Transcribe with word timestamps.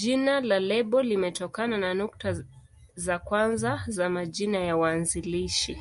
Jina 0.00 0.40
la 0.40 0.58
lebo 0.60 1.02
limetokana 1.02 1.78
na 1.78 1.94
nukta 1.94 2.44
za 2.94 3.18
kwanza 3.18 3.84
za 3.86 4.08
majina 4.10 4.58
ya 4.58 4.76
waanzilishi. 4.76 5.78